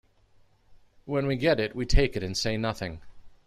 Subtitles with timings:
[1.05, 3.01] When we get it, we take it and say nothing.